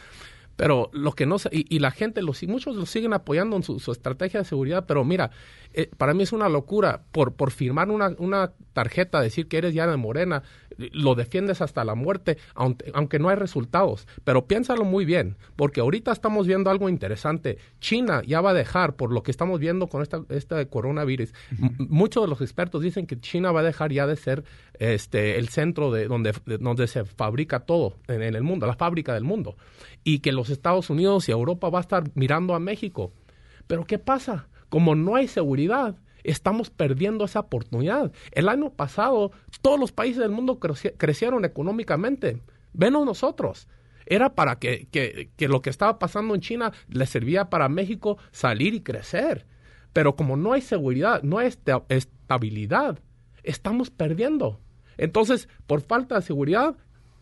Pero 0.57 0.89
lo 0.93 1.13
que 1.13 1.27
no 1.27 1.37
y, 1.51 1.67
y 1.75 1.81
la 1.81 1.91
gente, 1.91 2.23
los, 2.23 2.43
muchos 2.45 2.77
lo 2.77 2.87
siguen 2.87 3.13
apoyando 3.13 3.57
en 3.57 3.63
su, 3.63 3.77
estrategia 3.93 4.41
de 4.41 4.47
seguridad, 4.47 4.87
pero 4.87 5.05
mira, 5.05 5.31
eh, 5.75 5.91
para 5.99 6.15
mí 6.15 6.23
es 6.23 6.33
una 6.33 6.49
locura 6.49 7.03
por, 7.13 7.35
por 7.35 7.51
firmar 7.51 7.91
una, 7.91 8.15
una 8.19 8.53
tarjeta, 8.73 9.21
decir 9.21 9.49
que 9.49 9.59
eres 9.59 9.75
ya 9.75 9.87
de 9.87 9.97
Morena, 9.97 10.43
lo 10.77 11.15
defiendes 11.15 11.61
hasta 11.61 11.85
la 11.85 11.95
muerte, 11.95 12.39
aunque, 12.55 12.91
aunque, 12.95 13.19
no 13.19 13.29
hay 13.29 13.37
resultados. 13.37 14.07
Pero 14.25 14.47
piénsalo 14.47 14.85
muy 14.85 15.05
bien, 15.05 15.37
porque 15.57 15.81
ahorita 15.81 16.13
estamos 16.13 16.47
viendo 16.47 16.71
algo 16.71 16.89
interesante. 16.89 17.59
China 17.81 18.23
ya 18.27 18.41
va 18.41 18.51
a 18.51 18.55
dejar, 18.55 18.97
por 18.97 19.13
lo 19.13 19.23
que 19.23 19.31
estamos 19.31 19.61
viendo 19.61 19.87
con 19.89 20.03
esta, 20.03 20.23
este 20.29 20.67
coronavirus, 20.69 21.33
muchos 21.79 22.25
de 22.25 22.29
los 22.29 22.41
expertos 22.41 22.83
dicen 22.83 23.07
que 23.07 23.19
China 23.21 23.53
va 23.53 23.61
a 23.61 23.65
dejar 23.65 23.93
ya 23.93 24.07
de 24.07 24.17
ser 24.17 24.45
este, 24.79 25.39
el 25.39 25.49
centro 25.49 25.91
de 25.91 26.09
donde, 26.09 26.35
donde 26.61 26.87
se 26.87 27.05
fabrica 27.05 27.61
todo 27.61 27.95
en, 28.09 28.23
en 28.23 28.35
el 28.35 28.43
mundo, 28.43 28.67
la 28.67 28.77
fábrica 28.77 29.15
del 29.15 29.25
mundo. 29.25 29.57
Y 30.05 30.21
que 30.21 30.33
los 30.33 30.51
Estados 30.51 30.91
Unidos 30.91 31.29
y 31.29 31.33
Europa 31.33 31.71
va 31.71 31.79
a 31.79 31.83
estar 31.83 32.05
mirando 32.15 32.55
a 32.55 32.61
México. 32.61 33.13
Pero 33.67 33.85
¿qué 33.85 33.99
pasa? 33.99 34.49
Como 34.69 34.95
no 34.95 35.17
hay 35.17 35.29
seguridad, 35.29 35.97
estamos 36.31 36.71
perdiendo 36.71 37.25
esa 37.25 37.41
oportunidad. 37.41 38.13
El 38.33 38.49
año 38.49 38.71
pasado 38.71 39.33
todos 39.63 39.79
los 39.79 39.93
países 39.93 40.19
del 40.19 40.31
mundo 40.31 40.59
crecieron 40.59 41.45
económicamente, 41.45 42.43
menos 42.73 43.05
nosotros. 43.05 43.69
Era 44.07 44.35
para 44.35 44.59
que, 44.59 44.87
que, 44.91 45.49
lo 45.49 45.63
que 45.63 45.71
estaba 45.71 45.99
pasando 45.99 46.35
en 46.35 46.41
China 46.41 46.73
le 46.89 47.07
servía 47.07 47.51
para 47.51 47.69
México 47.69 48.19
salir 48.31 48.75
y 48.75 48.81
crecer. 48.81 49.47
Pero 49.93 50.15
como 50.15 50.37
no 50.37 50.53
hay 50.53 50.61
seguridad, 50.61 51.23
no 51.23 51.39
hay 51.39 51.53
estabilidad, 51.89 53.01
estamos 53.43 53.91
perdiendo. 53.91 54.61
Entonces, 54.97 55.49
por 55.67 55.81
falta 55.81 56.17
de 56.17 56.23
seguridad, 56.23 56.77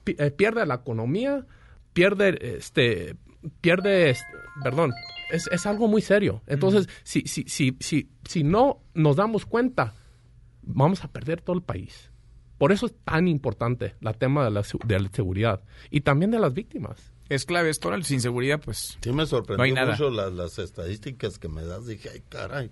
eh, 0.07 0.31
pierde 0.31 0.67
la 0.67 0.75
economía, 0.75 1.47
pierde 1.93 2.57
este, 2.57 3.17
pierde, 3.61 4.15
perdón, 4.63 4.93
es, 5.31 5.49
es 5.49 5.67
algo 5.67 5.89
muy 5.89 6.03
serio. 6.03 6.43
Entonces, 6.47 6.89
si, 7.03 7.23
si, 7.23 7.45
si, 7.45 7.77
si, 7.81 8.09
si 8.25 8.45
no 8.45 8.83
nos 8.95 9.17
damos 9.17 9.47
cuenta, 9.47 9.95
vamos 10.63 11.05
a 11.05 11.09
perder 11.09 11.41
todo 11.41 11.57
el 11.57 11.63
país. 11.63 12.11
Por 12.59 12.73
eso 12.73 12.87
es 12.87 12.95
tan 13.05 13.29
importante 13.29 13.95
el 14.01 14.17
tema 14.17 14.45
de 14.45 14.51
la, 14.51 14.63
de 14.87 15.01
la 15.01 15.11
seguridad 15.13 15.63
y 15.91 16.03
también 16.03 16.31
de 16.31 16.39
las 16.39 16.55
víctimas. 16.55 17.13
Es 17.29 17.47
clave 17.47 17.71
esto, 17.71 17.91
sin 18.03 18.21
seguridad, 18.21 18.61
pues. 18.63 18.99
Sí, 19.01 19.13
me 19.13 19.27
sorprendió 19.27 19.87
mucho 19.87 20.11
las, 20.11 20.33
las, 20.33 20.59
estadísticas 20.59 21.39
que 21.39 21.49
me 21.49 21.65
das. 21.65 21.87
Dije, 21.87 22.11
ay, 22.13 22.23
caray. 22.29 22.71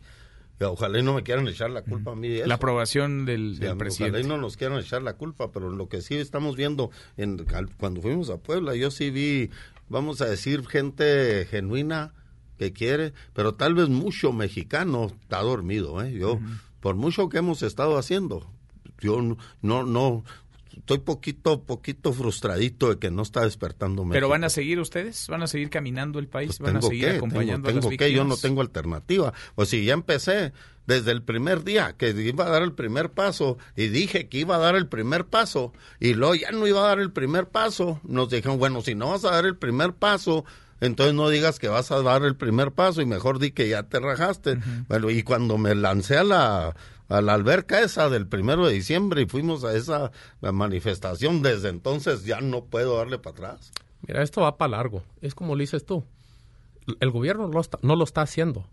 Ojalá 0.61 0.99
y 0.99 1.03
no 1.03 1.15
me 1.15 1.23
quieran 1.23 1.49
echar 1.49 1.71
la 1.71 1.83
culpa 1.83 2.13
a 2.13 2.15
mí. 2.15 2.39
La 2.47 2.55
aprobación 2.55 3.25
del, 3.25 3.57
presidente. 3.79 4.19
Ojalá 4.19 4.21
y 4.21 4.29
no 4.29 4.39
nos 4.39 4.57
quieran 4.57 4.79
echar 4.79 5.03
la 5.03 5.15
culpa, 5.15 5.51
pero 5.51 5.71
lo 5.71 5.89
que 5.89 6.03
sí 6.03 6.17
estamos 6.17 6.55
viendo 6.55 6.91
en, 7.17 7.45
cuando 7.79 8.01
fuimos 8.01 8.31
a 8.31 8.37
Puebla, 8.37 8.77
yo 8.77 8.91
sí 8.91 9.11
vi, 9.11 9.51
vamos 9.89 10.21
a 10.21 10.27
decir, 10.27 10.65
gente 10.67 11.47
genuina 11.51 12.15
que 12.63 12.73
quiere, 12.73 13.13
pero 13.33 13.55
tal 13.55 13.75
vez 13.75 13.89
mucho 13.89 14.33
mexicano 14.33 15.11
está 15.21 15.41
dormido. 15.41 16.03
¿eh? 16.03 16.13
Yo, 16.13 16.39
por 16.81 16.95
mucho 16.95 17.29
que 17.29 17.39
hemos 17.39 17.63
estado 17.63 17.99
haciendo, 17.99 18.47
yo 19.01 19.21
no, 19.63 19.85
no, 19.85 20.25
estoy 20.77 20.99
poquito, 20.99 21.63
poquito 21.63 22.13
frustradito 22.13 22.91
de 22.91 22.99
que 22.99 23.11
no 23.11 23.23
está 23.23 23.43
despertando 23.43 24.05
México. 24.05 24.15
¿Pero 24.15 24.29
van 24.29 24.45
a 24.45 24.49
seguir 24.49 24.79
ustedes? 24.79 25.27
¿Van 25.29 25.43
a 25.43 25.47
seguir 25.47 25.71
caminando 25.71 26.19
el 26.19 26.29
país? 26.29 26.59
Pues 26.59 26.73
¿Van 26.73 26.77
a 26.77 26.83
seguir 26.83 27.09
acompañando 27.09 27.69
tengo, 27.69 27.89
a 27.89 27.91
las 27.91 27.99
que, 27.99 28.13
yo 28.13 28.25
no 28.25 28.37
tengo 28.37 28.61
alternativa. 28.61 29.33
Pues 29.55 29.69
si 29.69 29.85
ya 29.85 29.95
empecé 29.95 30.53
desde 30.87 31.13
el 31.13 31.23
primer 31.23 31.65
día 31.65 31.95
que 31.97 32.11
iba 32.11 32.47
a 32.47 32.51
dar 32.51 32.63
el 32.63 32.73
primer 32.73 33.11
paso 33.11 33.59
y 33.77 33.89
dije 33.89 34.29
que 34.29 34.39
iba 34.39 34.57
a 34.57 34.59
dar 34.59 34.77
el 34.77 34.89
primer 34.89 35.27
paso 35.27 35.73
y 36.01 36.15
luego 36.15 36.35
ya 36.35 36.51
no 36.51 36.67
iba 36.67 36.81
a 36.85 36.89
dar 36.89 37.01
el 37.01 37.13
primer 37.13 37.49
paso, 37.49 38.01
nos 38.05 38.31
dijeron, 38.31 38.59
bueno, 38.59 38.83
si 38.83 38.95
no 38.95 39.11
vas 39.11 39.25
a 39.25 39.31
dar 39.31 39.47
el 39.47 39.57
primer 39.57 39.95
paso, 39.95 40.45
entonces 40.83 41.15
no 41.15 41.29
digas 41.29 41.61
que 41.61 41.69
vas 41.69 41.93
a 41.93 42.03
dar 42.03 42.25
el 42.25 42.35
primer 42.35 42.73
paso 42.73 43.01
y 43.01 43.07
mejor 43.07 43.39
di 43.39 43.53
que 43.53 43.69
ya 43.69 43.85
te 43.85 44.01
rajaste. 44.01 44.59
Bueno, 44.89 45.11
y 45.11 45.23
cuando 45.23 45.57
me 45.57 45.77
lancé 45.77 46.19
a 46.19 46.25
la 46.25 46.75
a 47.09 47.21
la 47.21 47.35
alberca 47.35 47.81
esa 47.81 48.09
del 48.09 48.27
primero 48.27 48.67
de 48.67 48.73
diciembre 48.73 49.23
y 49.23 49.27
fuimos 49.27 49.65
a 49.65 49.75
esa 49.75 50.11
manifestación. 50.41 51.43
Desde 51.43 51.69
entonces 51.69 52.25
ya 52.25 52.41
no 52.41 52.65
puedo 52.65 52.97
darle 52.97 53.19
para 53.19 53.35
atrás. 53.35 53.73
Mira, 54.07 54.23
esto 54.23 54.41
va 54.41 54.57
para 54.57 54.71
largo. 54.71 55.05
Es 55.21 55.35
como 55.35 55.55
lo 55.55 55.61
dices 55.61 55.87
tú. 55.87 56.05
El 56.99 57.11
gobierno 57.11 57.49
no 57.83 57.97
lo 57.97 58.05
está 58.05 58.23
haciendo. 58.23 58.67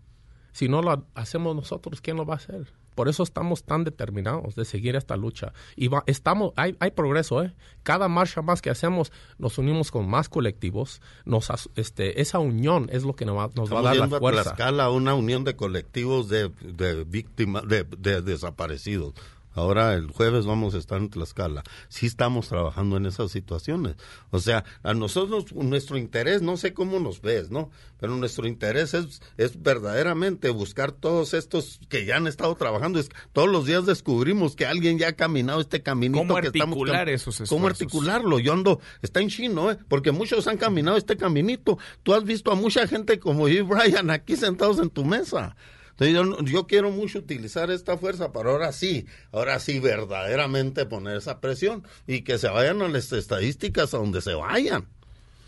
Si 0.52 0.68
no 0.68 0.82
lo 0.82 1.06
hacemos 1.14 1.54
nosotros, 1.54 2.00
¿quién 2.00 2.16
lo 2.16 2.26
va 2.26 2.34
a 2.34 2.38
hacer? 2.38 2.72
Por 2.94 3.08
eso 3.08 3.22
estamos 3.22 3.64
tan 3.64 3.84
determinados 3.84 4.54
de 4.54 4.64
seguir 4.64 4.96
esta 4.96 5.16
lucha. 5.16 5.52
Y 5.76 5.90
estamos, 6.06 6.52
hay, 6.56 6.76
hay 6.80 6.90
progreso, 6.90 7.42
¿eh? 7.42 7.54
Cada 7.82 8.08
marcha 8.08 8.42
más 8.42 8.62
que 8.62 8.70
hacemos, 8.70 9.12
nos 9.38 9.58
unimos 9.58 9.90
con 9.90 10.08
más 10.08 10.28
colectivos. 10.28 11.00
Nos, 11.24 11.50
este, 11.76 12.20
esa 12.20 12.38
unión 12.38 12.88
es 12.92 13.04
lo 13.04 13.14
que 13.14 13.24
nos 13.24 13.36
va, 13.36 13.50
nos 13.54 13.72
va 13.72 13.80
a 13.80 13.82
dar 13.82 13.96
la 13.96 14.08
fuerza. 14.08 14.50
A 14.50 14.52
escala 14.52 14.90
una 14.90 15.14
unión 15.14 15.44
de 15.44 15.56
colectivos 15.56 16.28
de, 16.28 16.50
de 16.60 17.04
víctimas, 17.04 17.66
de, 17.66 17.84
de 17.84 18.22
desaparecidos. 18.22 19.14
Ahora 19.52 19.94
el 19.94 20.08
jueves 20.10 20.46
vamos 20.46 20.74
a 20.74 20.78
estar 20.78 20.98
en 20.98 21.10
Tlaxcala. 21.10 21.64
Sí 21.88 22.06
estamos 22.06 22.48
trabajando 22.48 22.96
en 22.96 23.06
esas 23.06 23.32
situaciones. 23.32 23.96
O 24.30 24.38
sea, 24.38 24.64
a 24.82 24.94
nosotros 24.94 25.52
nuestro 25.54 25.98
interés, 25.98 26.40
no 26.40 26.56
sé 26.56 26.72
cómo 26.72 27.00
nos 27.00 27.20
ves, 27.20 27.50
¿no? 27.50 27.70
Pero 27.98 28.16
nuestro 28.16 28.46
interés 28.46 28.94
es, 28.94 29.20
es 29.36 29.60
verdaderamente 29.60 30.50
buscar 30.50 30.92
todos 30.92 31.34
estos 31.34 31.80
que 31.88 32.04
ya 32.04 32.16
han 32.16 32.26
estado 32.26 32.54
trabajando. 32.54 33.00
Es, 33.00 33.10
todos 33.32 33.48
los 33.48 33.66
días 33.66 33.86
descubrimos 33.86 34.54
que 34.54 34.66
alguien 34.66 34.98
ya 34.98 35.08
ha 35.08 35.12
caminado 35.12 35.60
este 35.60 35.82
caminito 35.82 36.20
¿Cómo 36.20 36.40
que 36.40 36.46
articular 36.46 37.08
esos 37.08 37.34
esfuerzos? 37.34 37.56
¿Cómo 37.56 37.66
articularlo? 37.66 38.38
Yo 38.38 38.52
ando, 38.52 38.80
está 39.02 39.20
en 39.20 39.28
chino, 39.28 39.70
¿eh? 39.70 39.78
Porque 39.88 40.12
muchos 40.12 40.46
han 40.46 40.58
caminado 40.58 40.96
este 40.96 41.16
caminito. 41.16 41.78
Tú 42.02 42.14
has 42.14 42.24
visto 42.24 42.52
a 42.52 42.54
mucha 42.54 42.86
gente 42.86 43.18
como 43.18 43.48
yo 43.48 43.58
y 43.58 43.62
Brian 43.62 44.10
aquí 44.10 44.36
sentados 44.36 44.78
en 44.78 44.90
tu 44.90 45.04
mesa 45.04 45.56
yo, 46.00 46.66
quiero 46.66 46.90
mucho 46.90 47.18
utilizar 47.18 47.70
esta 47.70 47.98
fuerza 47.98 48.32
para 48.32 48.50
ahora 48.50 48.72
sí, 48.72 49.06
ahora 49.32 49.58
sí 49.58 49.80
verdaderamente 49.80 50.86
poner 50.86 51.16
esa 51.18 51.40
presión 51.40 51.84
y 52.06 52.22
que 52.22 52.38
se 52.38 52.48
vayan 52.48 52.80
a 52.82 52.88
las 52.88 53.12
estadísticas 53.12 53.92
a 53.92 53.98
donde 53.98 54.22
se 54.22 54.34
vayan. 54.34 54.86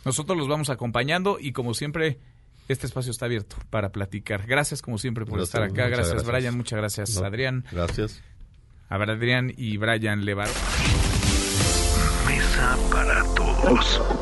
Nosotros 0.05 0.37
los 0.37 0.49
vamos 0.49 0.69
acompañando 0.69 1.39
y 1.41 1.53
como 1.53 1.75
siempre 1.75 2.19
este 2.69 2.87
espacio 2.87 3.11
está 3.11 3.27
abierto 3.27 3.57
para 3.71 3.93
platicar. 3.93 4.47
Gracias 4.47 4.83
como 4.83 4.99
siempre 4.99 5.25
por 5.25 5.41
estar 5.41 5.63
acá. 5.63 5.89
Gracias, 5.89 6.25
Brian, 6.27 6.57
muchas 6.57 6.79
gracias 6.79 7.17
Adrián. 7.17 7.65
Gracias. 7.73 8.21
A 8.89 8.99
ver, 8.99 9.11
Adrián 9.11 9.55
y 9.57 9.79
Brian 9.79 10.25
Levar. 10.27 10.49
Mesa 12.27 12.77
para 12.91 13.25
todos. 13.35 14.22